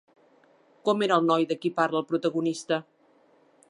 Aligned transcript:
Com 0.89 1.05
era 1.09 1.19
el 1.21 1.29
noi 1.33 1.47
de 1.53 1.59
qui 1.65 1.73
parla 1.83 2.03
el 2.03 2.09
protagonista? 2.15 2.85